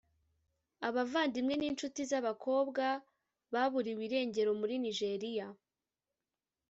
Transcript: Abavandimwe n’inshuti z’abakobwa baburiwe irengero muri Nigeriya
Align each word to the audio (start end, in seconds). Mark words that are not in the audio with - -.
Abavandimwe 0.87 1.53
n’inshuti 1.57 2.01
z’abakobwa 2.09 2.85
baburiwe 3.53 4.01
irengero 4.07 4.51
muri 4.59 4.75
Nigeriya 4.83 5.47